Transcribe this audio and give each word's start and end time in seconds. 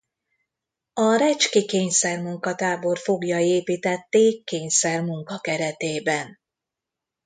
A 0.93 1.15
recski 1.15 1.65
kényszermunkatábor 1.65 2.97
foglyai 2.99 3.47
építették 3.47 4.43
kényszermunka 4.43 5.39
keretében. 5.39 6.39